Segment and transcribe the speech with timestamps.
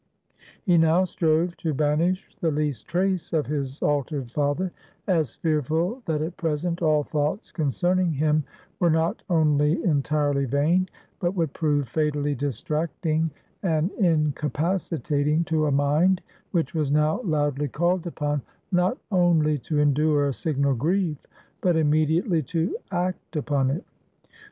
[0.63, 4.71] He now strove to banish the least trace of his altered father,
[5.07, 8.43] as fearful that at present all thoughts concerning him
[8.79, 13.29] were not only entirely vain, but would prove fatally distracting
[13.61, 18.41] and incapacitating to a mind, which was now loudly called upon,
[18.71, 21.27] not only to endure a signal grief,
[21.61, 23.83] but immediately to act upon it.